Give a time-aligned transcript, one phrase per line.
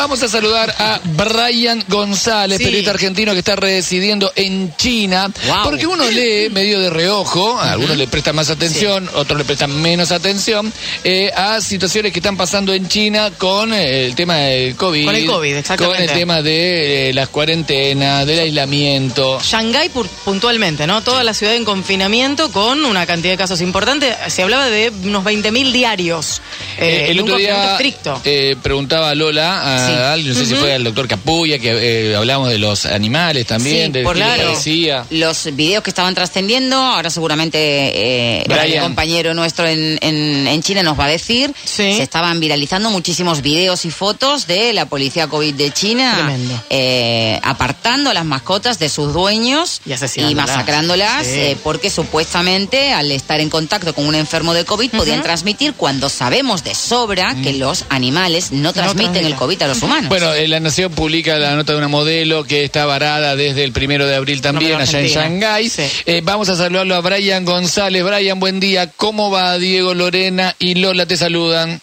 [0.00, 2.64] vamos a saludar a Brian González, Sí.
[2.64, 5.30] periodista argentino que está residiendo en China.
[5.46, 5.56] Wow.
[5.64, 9.70] Porque uno lee medio de reojo, a algunos le prestan más atención, otros le prestan
[9.82, 10.72] menos atención,
[11.04, 15.04] eh, a situaciones que están pasando en China con eh, el tema del COVID.
[15.04, 15.98] Con el COVID, exactamente.
[16.06, 19.38] Con el tema de eh, las cuarentenas, del aislamiento.
[19.42, 21.02] Shanghái pu- puntualmente, ¿no?
[21.02, 24.16] Toda la ciudad en confinamiento con una cantidad de casos importantes.
[24.28, 26.40] Se hablaba de unos 20.000 diarios.
[26.78, 28.20] eh, Eh, el otro día estricto.
[28.24, 30.02] eh, preguntaba a Lola, a Sí.
[30.02, 33.86] alguien, no sé si fue al doctor Capulla, que eh, hablamos de los animales también,
[33.86, 34.42] Sí, de por claro.
[34.44, 35.04] parecía.
[35.10, 40.82] Los videos que estaban trascendiendo, ahora seguramente eh, el compañero nuestro en, en- en China
[40.82, 41.94] nos va a decir, Sí.
[41.96, 46.62] se estaban viralizando muchísimos videos y fotos de la policía COVID de China Tremendo.
[46.70, 49.80] eh, apartando a las mascotas de sus dueños
[50.16, 51.32] Y masacrándolas Sí.
[51.34, 56.08] eh, porque supuestamente al estar en contacto con un enfermo de COVID podían transmitir cuando
[56.08, 59.34] sabemos de sobra que los animales no transmiten el.
[59.40, 60.08] COVID a los humanos.
[60.08, 63.72] Bueno, eh, la Nación publica la nota de una modelo que está varada desde el
[63.72, 65.06] primero de abril también, allá en.
[65.06, 65.68] Shanghái.
[65.68, 65.82] Sí.
[66.06, 68.04] Eh, vamos a saludarlo a Brian González.
[68.04, 68.90] Brian, buen día.
[68.96, 71.06] ¿Cómo va Diego, Lorena y Lola?
[71.06, 71.80] Te saludan.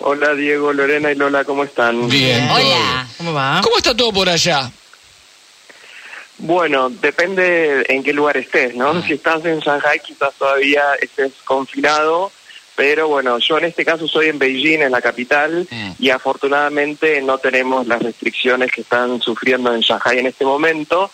[0.00, 2.08] Hola Diego, Lorena y Lola, ¿cómo están?
[2.08, 2.48] Bien.
[2.48, 3.06] Hola.
[3.16, 3.60] ¿Cómo va?
[3.62, 4.70] ¿Cómo está todo por allá?
[6.38, 9.02] Bueno, depende en qué lugar estés, ¿no?
[9.02, 12.30] Si estás en Shanghai quizás todavía estés confinado,
[12.78, 15.90] pero bueno, yo en este caso soy en Beijing, en la capital, Mm.
[15.98, 21.10] y afortunadamente no tenemos las restricciones que están sufriendo en Shanghai en este momento,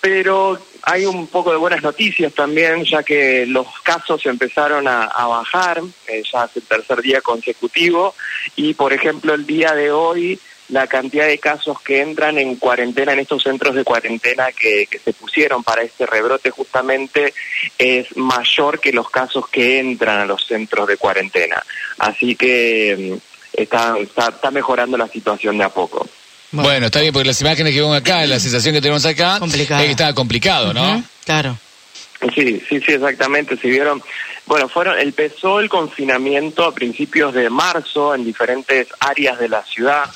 [0.00, 5.26] pero hay un poco de buenas noticias también, ya que los casos empezaron a, a
[5.26, 8.14] bajar, eh, ya hace el tercer día consecutivo,
[8.54, 13.12] y por ejemplo el día de hoy la cantidad de casos que entran en cuarentena
[13.12, 17.34] en estos centros de cuarentena que, que se pusieron para este rebrote justamente
[17.78, 21.62] es mayor que los casos que entran a los centros de cuarentena.
[21.98, 26.08] Así que mm, está, está, está mejorando la situación de a poco.
[26.62, 26.86] Bueno.
[26.86, 29.80] está bien, porque las imágenes que vemos acá, la sensación que tenemos acá, Complicada.
[29.80, 31.02] es que estaba complicado, ¿no?
[31.24, 31.58] Claro.
[32.34, 33.56] Sí, sí, sí, exactamente.
[33.56, 34.02] Se vieron,
[34.46, 40.10] bueno, fueron, empezó el confinamiento a principios de marzo en diferentes áreas de la ciudad.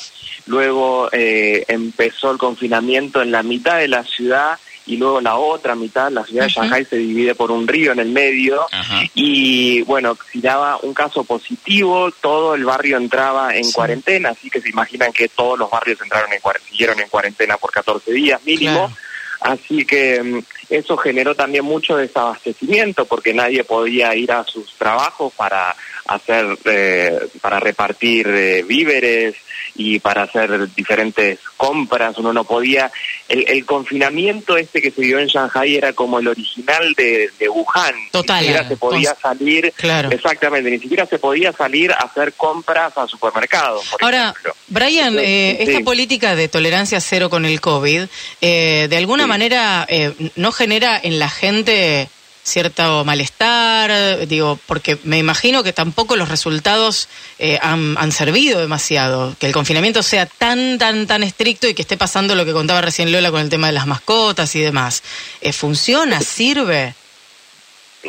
[0.49, 5.75] Luego eh, empezó el confinamiento en la mitad de la ciudad y luego la otra
[5.75, 8.67] mitad, la ciudad de Shanghai se divide por un río en el medio.
[9.15, 14.63] Y bueno, si daba un caso positivo, todo el barrio entraba en cuarentena, así que
[14.63, 18.87] se imaginan que todos los barrios entraron en siguieron en cuarentena por 14 días mínimo.
[18.87, 18.97] Claro.
[19.41, 20.39] Así que mm,
[20.71, 25.75] eso generó también mucho desabastecimiento porque nadie podía ir a sus trabajos para
[26.07, 29.35] hacer, eh, para repartir eh, víveres
[29.75, 32.17] y para hacer diferentes compras.
[32.19, 32.91] Uno no podía.
[33.29, 37.49] El, el confinamiento este que se dio en Shanghai era como el original de, de
[37.49, 37.95] Wuhan.
[38.11, 38.41] Total.
[38.41, 39.73] Ni siquiera se podía salir.
[39.77, 40.11] Claro.
[40.11, 43.87] Exactamente, ni siquiera se podía salir a hacer compras a supermercados.
[43.89, 44.55] por Ahora, ejemplo.
[44.69, 45.71] Brian, eh, Sí.
[45.71, 48.05] esta política de tolerancia cero con el COVID,
[48.41, 49.29] eh, de alguna Sí.
[49.29, 52.09] manera eh, no genera en la gente
[52.43, 57.09] cierto malestar, digo, porque me imagino que tampoco los resultados
[57.39, 61.83] eh, han, han servido demasiado, que el confinamiento sea tan, tan, tan estricto y que
[61.83, 65.03] esté pasando lo que contaba recién Lola con el tema de las mascotas y demás.
[65.43, 66.21] Eh, ¿Funciona?
[66.21, 66.95] ¿Sirve?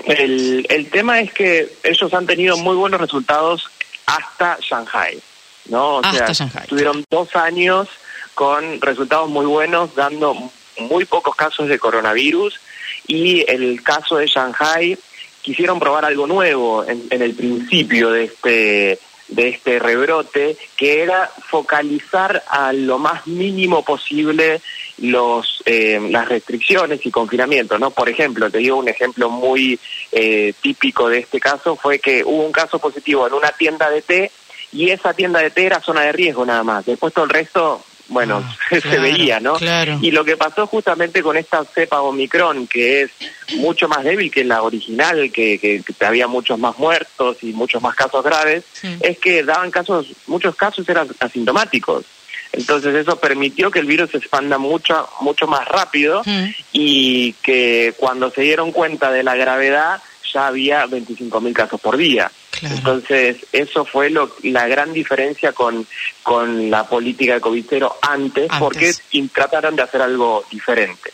[0.06, 3.70] El, el tema es que ellos han tenido muy buenos resultados
[4.06, 5.20] hasta Shanghai,
[5.66, 5.98] ¿no?
[5.98, 6.68] O Hasta sea, Shanghai.
[6.68, 7.88] tuvieron dos años
[8.36, 10.50] con resultados muy buenos, dando
[10.82, 12.60] muy pocos casos de coronavirus
[13.08, 14.98] y el caso de Shanghai
[15.42, 21.30] quisieron probar algo nuevo en, en el principio de este de este rebrote, que era
[21.50, 24.62] focalizar a lo más mínimo posible
[24.98, 27.92] los eh, las restricciones y confinamientos, ¿no?
[27.92, 29.80] Por ejemplo, te digo un ejemplo muy
[30.12, 34.02] eh, típico de este caso fue que hubo un caso positivo en una tienda de
[34.02, 34.32] té
[34.72, 36.86] y esa tienda de té era zona de riesgo nada más.
[36.86, 39.54] Después todo el resto, bueno, Ah, se claro, veía, ¿no?
[39.54, 39.98] claro.
[40.02, 43.12] Y lo que pasó justamente con esta cepa Omicron, que es
[43.58, 47.82] mucho más débil que la original, que, que, que había muchos más muertos y muchos
[47.82, 48.98] más casos graves, Sí.
[49.02, 52.06] es que daban casos, muchos casos eran asintomáticos.
[52.52, 56.46] Entonces eso permitió que el virus se expanda mucho, mucho más rápido Mm.
[56.74, 60.02] y que cuando se dieron cuenta de la gravedad
[60.34, 62.32] ya había 25.000 casos por día.
[62.60, 62.76] Claro.
[62.76, 65.86] Entonces, eso fue lo, la gran diferencia con,
[66.24, 68.60] con la política de COVID cero antes, Antes.
[68.60, 68.94] porque
[69.34, 71.12] trataron de hacer algo diferente.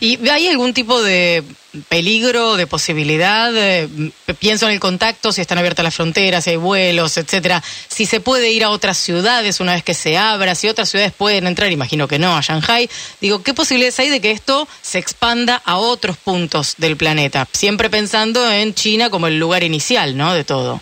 [0.00, 1.44] ¿Y hay algún tipo de
[1.88, 3.52] peligro, de posibilidad?
[3.56, 3.88] Eh,
[4.38, 7.62] pienso en el contacto, si están abiertas las fronteras, si hay vuelos, etcétera.
[7.88, 11.12] Si se puede ir a otras ciudades una vez que se abra, si otras ciudades
[11.12, 12.88] pueden entrar, imagino que no, a Shanghai.
[13.20, 17.46] Digo, ¿qué posibilidades hay de que esto se expanda a otros puntos del planeta?
[17.52, 20.32] Siempre pensando en China como el lugar inicial, ¿no?
[20.32, 20.80] De todo.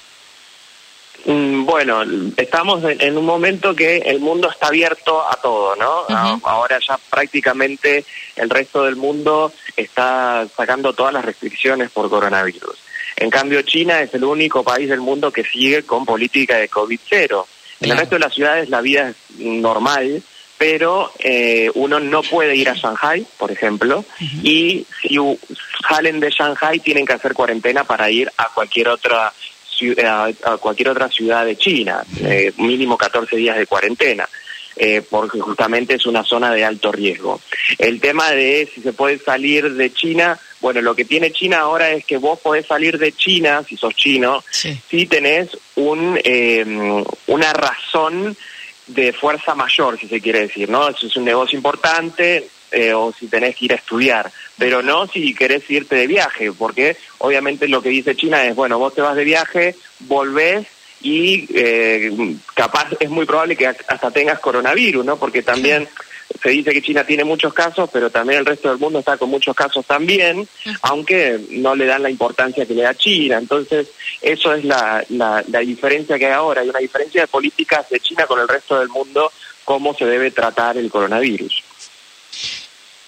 [1.24, 2.02] Mm, Bueno,
[2.36, 6.04] estamos en, un momento que el mundo está abierto a todo, ¿no?
[6.44, 8.04] Ahora ya prácticamente
[8.36, 12.76] el resto del mundo está sacando todas las restricciones por coronavirus.
[13.16, 17.00] En cambio, China es el único país del mundo que sigue con política de COVID
[17.08, 17.46] cero.
[17.80, 20.22] En el resto de las ciudades la vida es normal,
[20.58, 24.04] pero eh, uno no puede ir a Shanghai, por ejemplo,
[24.42, 25.18] y si
[25.88, 29.32] salen de Shanghai tienen que hacer cuarentena para ir a cualquier otra
[30.04, 34.28] a, a cualquier otra ciudad de China, eh, mínimo 14 días de cuarentena.
[34.76, 37.40] eh, porque justamente es una zona de alto riesgo.
[37.78, 41.90] El tema de si se puede salir de China, bueno, lo que tiene China ahora
[41.92, 44.76] es que vos podés salir de China, si sos chino, Sí.
[44.90, 48.36] si tenés un, eh, una razón
[48.88, 50.88] de fuerza mayor, si se quiere decir, ¿no?
[50.88, 55.34] Es un negocio importante eh, o si tenés que ir a estudiar, pero no si
[55.34, 59.16] querés irte de viaje, porque obviamente lo que dice China es, bueno, vos te vas
[59.16, 60.66] de viaje, volvés
[61.02, 62.10] y eh,
[62.54, 65.16] capaz es muy probable que hasta tengas coronavirus, ¿no?
[65.18, 65.88] Porque también
[66.42, 69.30] se dice que China tiene muchos casos, pero también el resto del mundo está con
[69.30, 70.48] muchos casos también,
[70.82, 73.38] aunque no le dan la importancia que le da China.
[73.38, 73.88] Entonces,
[74.20, 76.62] eso es la, la, la diferencia que hay ahora.
[76.62, 79.30] Hay una diferencia de políticas de China con el resto del mundo,
[79.64, 81.63] cómo se debe tratar el coronavirus.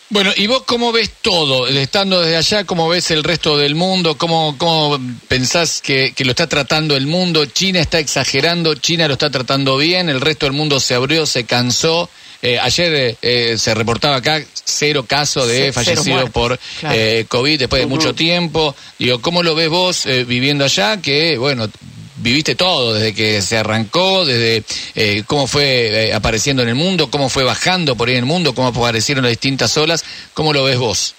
[0.08, 1.67] Bueno, ¿y vos cómo ves todo?
[1.67, 4.17] Estando desde allá, ¿cómo ves el resto del mundo?
[4.17, 7.44] ¿Cómo, cómo pensás que, que lo está tratando el mundo?
[7.47, 8.76] ¿China está exagerando?
[8.76, 10.08] ¿China lo está tratando bien?
[10.08, 12.08] ¿El resto del mundo se abrió, se cansó?
[12.41, 16.94] Eh, ayer eh, eh, se reportaba acá cero casos de fallecidos muertes, por claro.
[16.97, 18.76] eh, COVID después de mucho tiempo.
[18.99, 21.00] Digo, ¿cómo lo ves vos eh, viviendo allá?
[21.00, 21.69] Que, bueno,
[22.17, 24.65] viviste todo, desde que se arrancó, desde
[24.95, 28.27] eh, cómo fue eh, apareciendo en el mundo, cómo fue bajando por ahí en el
[28.27, 30.05] mundo, cómo aparecieron las distintas olas.
[30.35, 31.15] ¿Cómo lo ves vos?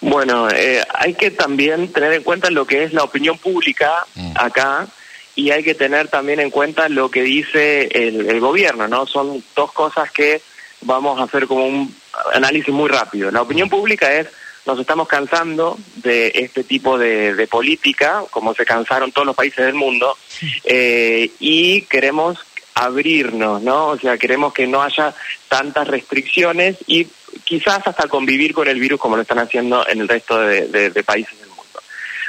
[0.00, 4.32] Bueno, eh, hay que también tener en cuenta lo que es la opinión pública Mm.
[4.34, 4.86] acá
[5.34, 9.06] y hay que tener también en cuenta lo que dice el, el gobierno, ¿no?
[9.06, 10.42] Son dos cosas que
[10.82, 11.94] vamos a hacer como un
[12.34, 13.30] análisis muy rápido.
[13.30, 14.26] La opinión pública es,
[14.66, 19.64] nos estamos cansando de este tipo de, de política, como se cansaron todos los países
[19.64, 20.16] del mundo,
[20.64, 22.38] eh, y queremos
[22.74, 23.88] abrirnos, ¿no?
[23.88, 25.14] O sea, queremos que no haya
[25.48, 27.06] tantas restricciones y
[27.44, 31.38] quizás hasta convivir con el virus como lo están haciendo en el resto de, países
[31.38, 31.80] del mundo.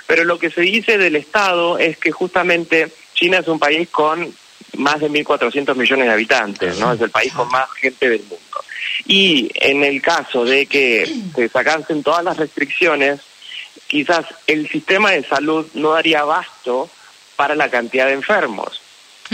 [0.07, 4.33] Pero lo que se dice del Estado es que justamente China es un país con
[4.77, 6.94] más de 1.400 millones de habitantes, ¿no?
[6.94, 8.62] Es el país con más gente del mundo.
[9.06, 13.19] Y en el caso de que se sacasen todas las restricciones,
[13.88, 16.90] quizás el sistema de salud no daría abasto
[17.36, 18.81] para la cantidad de enfermos.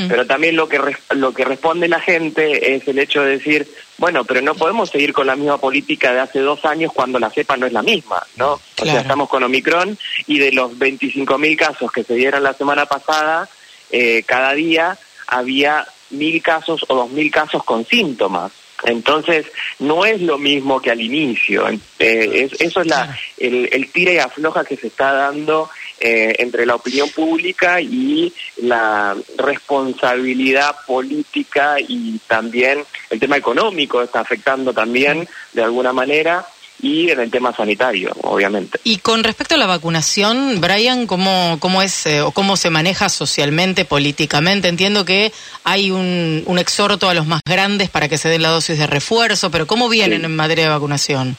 [0.08, 0.80] Pero también lo que
[1.12, 3.68] lo que responde la gente es el hecho de decir,
[3.98, 7.30] bueno, pero no podemos seguir con la misma política de hace dos años cuando la
[7.30, 8.54] cepa no es la misma, ¿no?
[8.54, 12.86] O sea, estamos con Omicron y de los 25.000 casos que se dieron la semana
[12.86, 13.50] pasada,
[13.92, 14.98] eh, cada día
[15.28, 18.52] había mil casos o dos mil casos con síntomas.
[18.84, 19.46] Entonces,
[19.80, 21.68] no es lo mismo que al inicio.
[21.68, 26.36] Eh, es- eso es la, el, el tira y afloja que se está dando eh,
[26.40, 34.74] entre la opinión pública y la responsabilidad política y también el tema económico está afectando
[34.74, 36.46] también de alguna manera
[36.82, 38.80] y en el tema sanitario, obviamente.
[38.84, 43.10] Y con respecto a la vacunación, Brian, ¿cómo, cómo es eh, o cómo se maneja
[43.10, 44.68] socialmente, políticamente?
[44.70, 45.32] Entiendo que
[45.64, 48.88] hay un, un exhorto a los más grandes para que se den la dosis de
[48.88, 50.26] refuerzo, pero ¿cómo vienen Sí.
[50.26, 51.38] en materia de vacunación?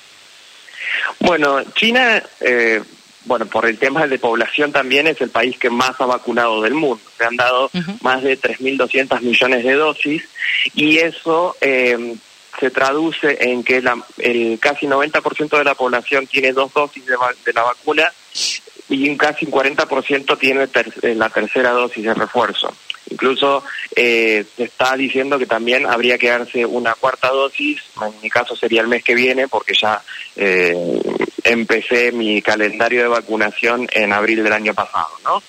[1.21, 2.83] Bueno, China, eh,
[3.26, 6.75] bueno, por el tema de población también es el país que más ha vacunado del
[6.75, 7.00] mundo.
[7.19, 7.93] Se han dado Ujú.
[8.03, 10.23] más de 3.200 millones de dosis
[10.75, 12.14] y eso eh,
[12.59, 17.16] se traduce en que la- el casi 90% de la población tiene dos dosis de,
[17.52, 18.12] la vacuna
[18.88, 22.75] y un casi un 40% tiene ter- eh, la tercera dosis de refuerzo.
[23.11, 23.64] Incluso
[23.97, 28.54] eh, se está diciendo que también habría que darse una cuarta dosis, en mi caso
[28.54, 30.00] sería el mes que viene, porque ya
[30.37, 30.76] eh,
[31.45, 35.42] empecé mi calendario de vacunación en abril del año pasado, ¿no?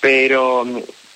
[0.00, 0.66] Pero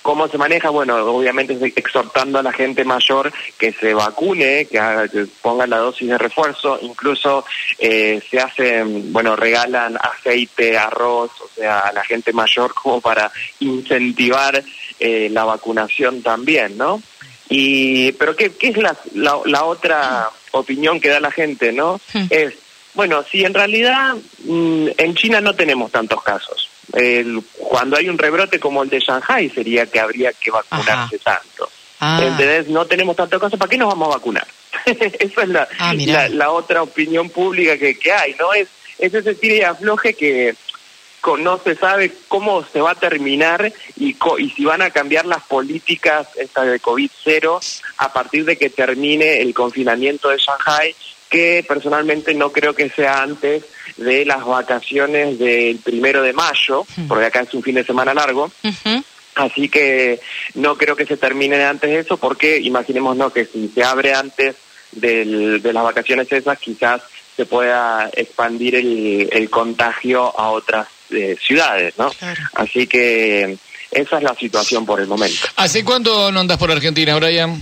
[0.01, 0.69] ¿Cómo se maneja?
[0.71, 5.77] Bueno, obviamente exhortando a la gente mayor que se vacune, que, haga- que ponga la
[5.77, 7.45] dosis de refuerzo, incluso
[7.77, 13.31] eh, se hacen, bueno, regalan aceite, arroz, o sea, a la gente mayor como para
[13.59, 14.63] incentivar
[14.99, 17.01] eh, la vacunación también, ¿no?
[17.49, 21.99] Y, pero ¿qué, qué es la, la, la otra opinión que da la gente, no?
[22.13, 22.25] Hmm.
[22.29, 22.53] Es,
[22.93, 24.15] bueno, si en realidad
[24.45, 26.69] mm, en China no tenemos tantos casos.
[26.93, 31.69] El- cuando hay un rebrote como el de Shanghai sería que habría que vacunarse tanto.
[31.99, 32.19] Ah.
[32.21, 32.67] ¿Entendés?
[32.67, 34.47] No tenemos tantos casos, ¿para qué nos vamos a vacunar?
[34.85, 38.53] Esa es la, Ah, la, la otra opinión pública que, que hay, ¿no?
[38.53, 38.67] Es,
[38.97, 40.55] es ese tire y afloje que,
[41.39, 45.43] no se sabe cómo se va a terminar y, y si van a cambiar las
[45.43, 50.95] políticas esta de COVID-0 a partir de que termine el confinamiento de Shanghai,
[51.29, 53.63] que personalmente no creo que sea antes
[53.97, 58.51] de las vacaciones del primero de mayo, porque acá es un fin de semana largo.
[59.35, 60.19] Así que
[60.55, 64.55] no creo que se termine antes de eso, porque imaginémonos que si se abre antes
[64.91, 67.01] del, de las vacaciones esas, quizás
[67.35, 72.11] se pueda expandir el, el contagio a otras eh, ciudades, ¿no?
[72.53, 73.57] Así que
[73.89, 75.47] esa es la situación por el momento.
[75.55, 77.61] ¿Hace cuánto no andas por Argentina, Brian?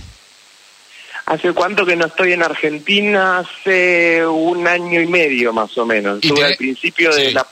[1.30, 3.38] ¿Hace cuánto que no estoy en Argentina?
[3.38, 6.18] Hace un año y medio más o menos.
[6.20, 7.46] Estuve al principio de la,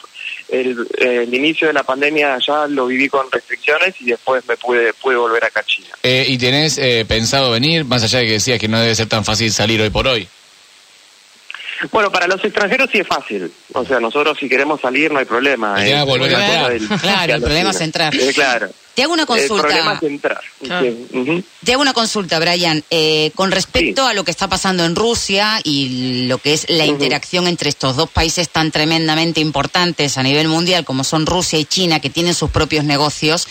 [0.49, 5.15] el, inicio de la pandemia ya lo viví con restricciones y después me pude, pude
[5.15, 5.91] volver acá a China.
[6.03, 9.07] Eh, ¿Y tenés eh, pensado venir, más allá de que decías que no debe ser
[9.07, 10.27] tan fácil salir hoy por hoy?
[11.93, 13.53] Bueno, para los extranjeros sí es fácil.
[13.75, 15.87] O sea, nosotros si queremos salir no hay problema.
[15.87, 16.03] ¿eh?
[16.03, 18.13] volver a claro, el problema es entrar.
[18.13, 18.71] Eh, claro.
[18.99, 19.55] Te hago una consulta.
[19.55, 20.41] El problema es entrar.
[21.65, 22.83] Te hago una consulta, Brian.
[22.91, 26.85] Eh, con respecto a lo que está pasando en Rusia y lo que es la
[26.85, 31.65] interacción entre estos dos países tan tremendamente importantes a nivel mundial como son Rusia y
[31.65, 33.47] China, que tienen sus propios negocios,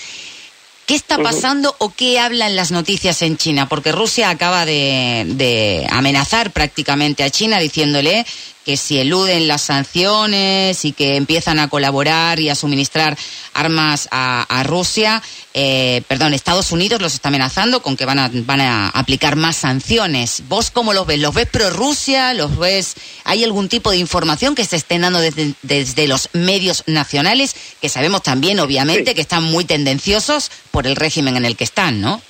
[0.85, 3.67] ¿Qué está pasando o qué hablan las noticias en China?
[3.67, 8.25] Porque Rusia acaba de, amenazar prácticamente a China diciéndole
[8.67, 13.17] que si eluden las sanciones y que empiezan a colaborar y a suministrar
[13.53, 18.59] armas a, Rusia, eh, perdón, Estados Unidos los está amenazando con que van a, van
[18.59, 20.43] a aplicar más sanciones.
[20.49, 21.19] ¿Vos cómo los ves?
[21.19, 22.33] ¿Los ves pro Rusia?
[22.33, 22.95] ¿Los ves?
[23.23, 27.87] ¿Hay algún tipo de información que se estén dando desde, desde los medios nacionales, que
[27.87, 32.21] sabemos también, obviamente, que están muy tendenciosos por el régimen en el que están, ¿no?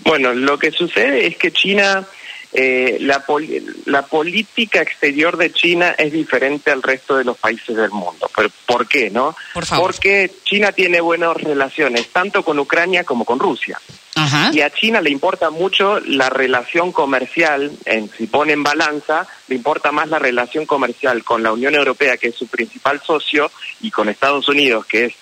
[0.00, 2.06] Bueno, lo que sucede es que China
[2.52, 3.24] eh, la,
[3.84, 8.30] la política exterior de China es diferente al resto de los países del mundo.
[8.34, 9.36] ¿Pero ¿Por qué, no?
[9.78, 13.78] Porque China tiene buenas relaciones tanto con Ucrania como con Rusia.
[14.52, 19.54] Y a China le importa mucho la relación comercial, en, si pone en balanza, le
[19.54, 23.50] importa más la relación comercial con la Unión Europea, que es su principal socio,
[23.80, 25.14] y con Estados Unidos, que es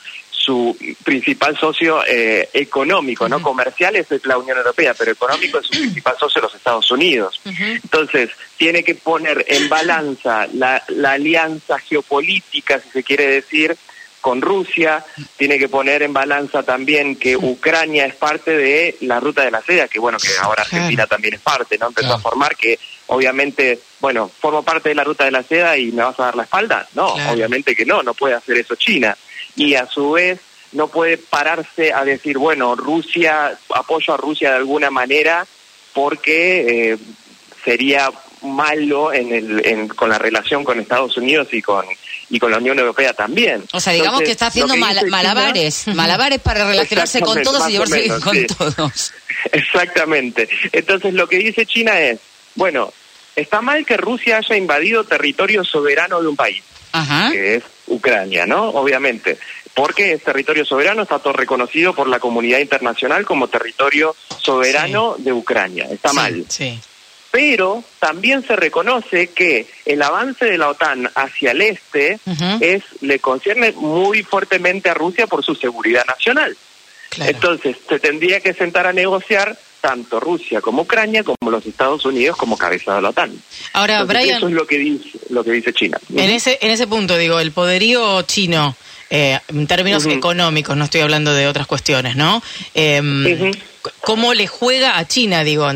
[0.46, 5.72] su principal socio eh, económico, no comercial es la Unión Europea, pero económico es su
[5.72, 7.40] principal socio los Estados Unidos.
[7.44, 13.76] Entonces, tiene que poner en balanza la, alianza geopolítica, si se quiere decir,
[14.20, 15.04] con Rusia,
[15.36, 19.62] tiene que poner en balanza también que Ucrania es parte de la ruta de la
[19.62, 21.88] seda, que bueno, que ahora Argentina también es parte, ¿no?
[21.88, 25.92] Empezó a formar que obviamente, bueno, formo parte de la ruta de la seda y
[25.92, 26.88] me vas a dar la espalda.
[26.94, 29.16] No, obviamente que no, no puede hacer eso China
[29.56, 30.40] y a su vez
[30.72, 35.46] no puede pararse a decir, bueno, Rusia, apoyo a Rusia de alguna manera
[35.92, 36.98] porque eh,
[37.64, 38.10] sería
[38.42, 41.84] malo en el, con la relación con Estados Unidos y con
[42.28, 43.64] y con la Unión Europea también.
[43.72, 48.46] O sea, digamos que está haciendo malabares, malabares para relacionarse con todos y llevarse con
[48.46, 49.12] todos.
[49.52, 50.48] Exactamente.
[50.72, 52.18] Entonces lo que dice China es,
[52.54, 52.92] bueno,
[53.36, 56.62] está mal que Rusia haya invadido territorio soberano de un país,
[57.30, 58.70] que es Ucrania, ¿no?
[58.70, 59.38] Obviamente,
[59.74, 65.32] porque es territorio soberano, está todo reconocido por la comunidad internacional como territorio soberano de
[65.32, 65.86] Ucrania.
[65.90, 66.44] Está mal.
[66.48, 66.80] Sí.
[67.30, 72.18] Pero también se reconoce que el avance de la OTAN hacia el este
[72.60, 76.56] es le concierne muy fuertemente a Rusia por su seguridad nacional.
[77.18, 82.36] Entonces, se tendría que sentar a negociar tanto Rusia como Ucrania como los Estados Unidos
[82.36, 83.40] como cabeza de la OTAN.
[83.72, 85.96] Ahora, Brian, eso es lo que dice lo que dice China.
[86.12, 88.74] En ese en ese punto digo, el poderío chino
[89.10, 92.42] eh, en términos económicos, no estoy hablando de otras cuestiones, ¿no?
[92.74, 93.52] Eh,
[94.00, 95.68] ¿Cómo le juega a China, digo,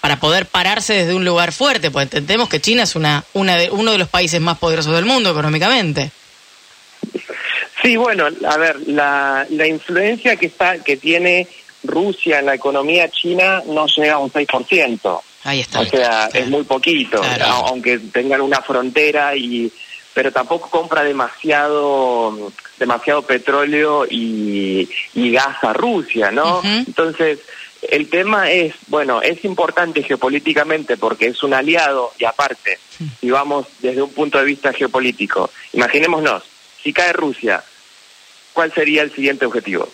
[0.00, 1.92] para poder pararse desde un lugar fuerte?
[1.92, 5.04] Pues entendemos que China es una, una de, uno de los países más poderosos del
[5.04, 6.10] mundo económicamente.
[7.80, 11.46] Sí, bueno, a ver, la, la influencia que está que tiene
[11.84, 15.20] Rusia en la economía china no llega a un 6%.
[15.44, 15.80] Ahí está.
[15.80, 17.20] O sea, es muy poquito,
[17.66, 19.72] aunque tengan una frontera y
[20.14, 26.60] pero tampoco compra demasiado demasiado petróleo y, gas a Rusia, ¿no?
[26.62, 27.38] Entonces,
[27.82, 32.78] el tema es, bueno, es importante geopolíticamente porque es un aliado y aparte,
[33.20, 36.44] si vamos desde un punto de vista geopolítico, imaginémonos,
[36.82, 37.62] si cae Rusia,
[38.52, 39.88] ¿cuál sería el siguiente objetivo?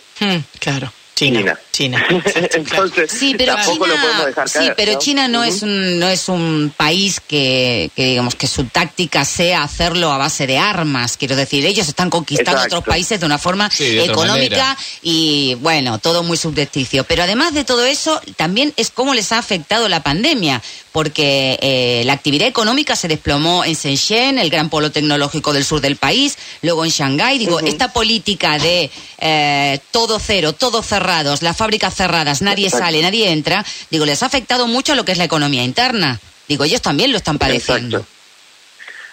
[0.59, 0.92] claro.
[1.18, 1.58] China.
[1.72, 2.06] China.
[2.52, 6.08] Entonces, sí, pero tampoco China, lo podemos dejar Sí, pero China no es un no
[6.08, 11.16] es un país que, que, digamos que su táctica sea hacerlo a base de armas.
[11.16, 16.37] Quiero decir, ellos están conquistando otros países de una forma económica y bueno, todo muy
[16.37, 17.02] subjeticio.
[17.04, 22.02] Pero además de todo eso, también es cómo les ha afectado la pandemia, porque eh,
[22.04, 26.38] la actividad económica se desplomó en Shenzhen, el gran polo tecnológico del sur del país,
[26.62, 27.38] luego en Shanghái.
[27.38, 33.30] Digo, esta política de eh, todo cero, todos cerrados, las fábricas cerradas, nadie sale, nadie
[33.30, 36.21] entra, digo, les ha afectado mucho a lo que es la economía interna.
[36.49, 38.04] Digo, ellos también lo están padeciendo.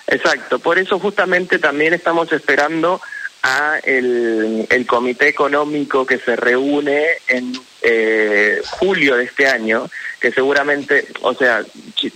[0.08, 0.60] Exacto.
[0.60, 3.02] Por eso justamente también estamos esperando
[3.44, 9.88] a el, comité económico que se reúne en eh, julio de este año,
[10.26, 11.64] que seguramente, o sea,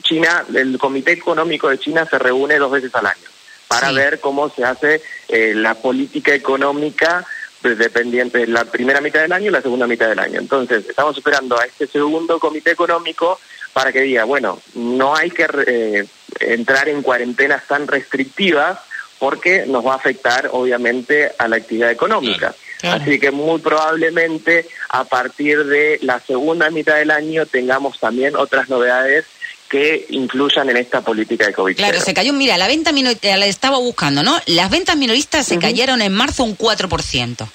[0.02, 3.28] China, el comité económico de China se reúne dos veces al año
[3.68, 7.24] para ver cómo se hace eh, la política económica
[7.62, 10.40] pues, dependiente de la primera mitad del año y la segunda mitad del año.
[10.40, 13.40] Entonces, estamos esperando a este segundo comité económico
[13.74, 16.08] para que diga, bueno, no hay que eh,
[16.40, 18.80] entrar en cuarentenas tan restrictivas
[19.20, 22.56] porque nos va a afectar obviamente a la actividad económica.
[22.84, 28.70] Así que muy probablemente a partir de la segunda mitad del año tengamos también otras
[28.70, 29.26] novedades
[29.70, 31.76] que incluyan en esta política de COVID.
[31.76, 34.40] Claro, se cayó, mira, la venta minorista, la estaba buscando, ¿no?
[34.48, 37.48] Las ventas minoristas se cayeron en marzo un 4%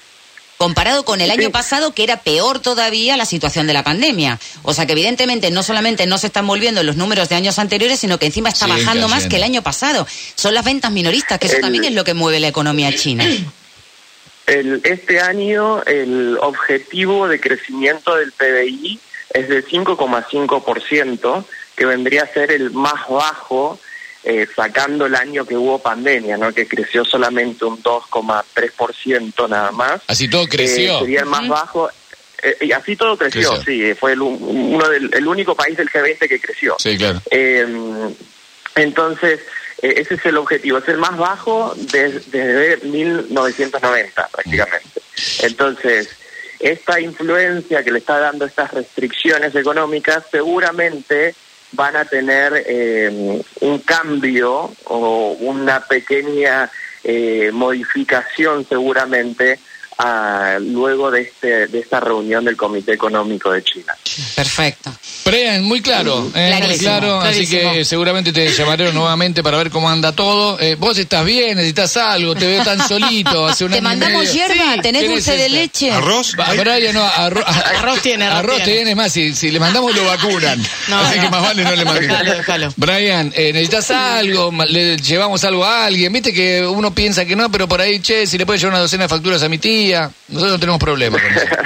[0.57, 4.39] comparado con el año pasado, que era peor todavía la situación de la pandemia.
[4.63, 7.99] O sea que evidentemente no solamente no se están volviendo los números de años anteriores,
[7.99, 10.07] sino que encima está bajando más que el año pasado.
[10.35, 13.25] Son las ventas minoristas, que eso también es lo que mueve la economía china.
[14.47, 18.99] El, este año el objetivo de crecimiento del PBI
[19.33, 23.79] es de 5,5%, que vendría a ser el más bajo
[24.23, 26.51] eh, sacando el año que hubo pandemia, ¿no?
[26.51, 30.01] que creció solamente un 2,3% nada más.
[30.07, 30.95] Así todo creció.
[30.95, 31.89] Eh, sería el más bajo.
[32.41, 36.27] Eh, y así todo creció, sí, fue el, uno del, el único país del G20
[36.27, 36.75] que creció.
[36.79, 37.21] Sí, claro.
[38.75, 39.41] entonces,
[39.81, 45.01] ese es el objetivo, es el más bajo desde 1990 prácticamente.
[45.41, 46.09] Entonces,
[46.59, 51.35] esta influencia que le está dando estas restricciones económicas seguramente
[51.73, 56.71] van a tener eh, un cambio o una pequeña
[57.03, 59.59] eh, modificación seguramente
[60.59, 63.95] luego de, este, de esta reunión del Comité Económico de China.
[64.35, 64.93] Perfecto.
[65.25, 69.89] Brian, muy claro, eh, muy claro, así que seguramente te llamaré nuevamente para ver cómo
[69.89, 70.59] anda todo.
[70.59, 73.47] Eh, vos estás bien, necesitas algo, te veo tan solito.
[73.47, 75.91] Hace te mandamos hierba, tenés dulce de leche.
[75.91, 76.35] ¿Arroz?
[76.35, 78.93] Brian, no, arroz, arroz tiene, arroz, tiene.
[78.95, 80.61] más, si, le mandamos lo vacunan.
[80.91, 82.75] así que más vale no le mandemos.
[82.75, 86.13] Brian, eh, necesitas algo, le llevamos algo a alguien.
[86.13, 88.81] Viste que uno piensa que no, pero por ahí, che, si le puedes llevar una
[88.81, 91.64] docena de facturas a mi tía, nosotros no tenemos problema con eso.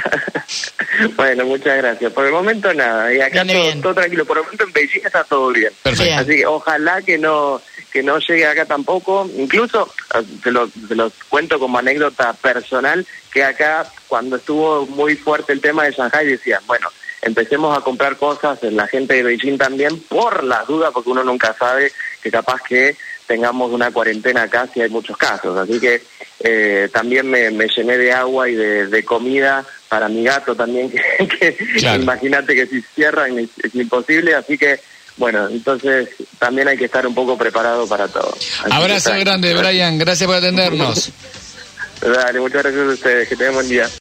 [1.16, 2.12] Bueno, muchas gracias.
[2.12, 3.44] Por el momento nada, y acá
[3.80, 4.24] todo, tranquilo.
[4.24, 5.72] Por el momento en Beijing está todo bien.
[5.84, 7.60] Así que ojalá que no
[7.90, 9.28] que no llegue acá tampoco.
[9.36, 15.60] Incluso, ah, se los cuento como anécdota personal, que acá cuando estuvo muy fuerte el
[15.60, 16.88] tema de Shanghai decían, bueno,
[17.22, 21.24] empecemos a comprar cosas en la gente de Beijing también por las dudas, porque uno
[21.24, 25.56] nunca sabe que capaz que tengamos una cuarentena acá si hay muchos casos.
[25.56, 26.02] Así que
[26.40, 31.56] eh, también me, llené de agua y de comida para mi gato también, que,
[32.00, 34.80] imagínate que si cierran es, imposible, así que
[35.16, 38.34] bueno, entonces también hay que estar un poco preparado para todo.
[38.70, 41.10] Abrazo grande, Brian, gracias por atendernos.
[42.00, 43.86] Dale, muchas gracias a ustedes, que tengan buen día.